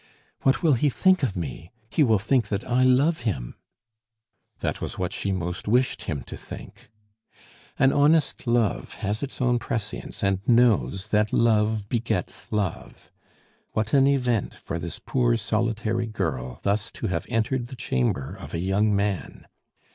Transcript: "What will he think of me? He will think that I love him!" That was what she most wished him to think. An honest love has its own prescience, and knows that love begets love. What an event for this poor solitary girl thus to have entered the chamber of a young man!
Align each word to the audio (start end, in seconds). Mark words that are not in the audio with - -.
"What 0.41 0.63
will 0.63 0.73
he 0.73 0.89
think 0.89 1.21
of 1.21 1.37
me? 1.37 1.69
He 1.91 2.01
will 2.01 2.17
think 2.17 2.47
that 2.47 2.63
I 2.67 2.81
love 2.81 3.19
him!" 3.19 3.53
That 4.59 4.81
was 4.81 4.97
what 4.97 5.13
she 5.13 5.31
most 5.31 5.67
wished 5.67 6.05
him 6.05 6.23
to 6.23 6.35
think. 6.35 6.89
An 7.77 7.93
honest 7.93 8.47
love 8.47 8.95
has 9.05 9.21
its 9.21 9.39
own 9.39 9.59
prescience, 9.59 10.23
and 10.23 10.39
knows 10.47 11.09
that 11.09 11.31
love 11.31 11.87
begets 11.87 12.51
love. 12.51 13.11
What 13.73 13.93
an 13.93 14.07
event 14.07 14.55
for 14.55 14.79
this 14.79 14.97
poor 14.97 15.37
solitary 15.37 16.07
girl 16.07 16.59
thus 16.63 16.89
to 16.93 17.05
have 17.05 17.27
entered 17.29 17.67
the 17.67 17.75
chamber 17.75 18.33
of 18.39 18.55
a 18.55 18.59
young 18.59 18.95
man! 18.95 19.45